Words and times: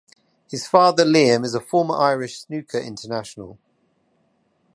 His 0.49 0.65
father 0.65 1.05
Liam 1.05 1.45
is 1.45 1.53
a 1.53 1.59
former 1.59 1.93
Irish 1.93 2.39
snooker 2.39 2.79
international. 2.79 3.59